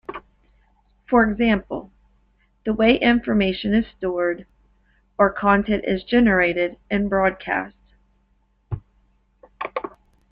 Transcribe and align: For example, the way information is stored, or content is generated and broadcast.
For 1.07 1.23
example, 1.29 1.91
the 2.65 2.73
way 2.73 2.97
information 2.97 3.75
is 3.75 3.85
stored, 3.99 4.47
or 5.19 5.31
content 5.31 5.85
is 5.85 6.03
generated 6.03 6.77
and 6.89 7.07
broadcast. 7.07 7.75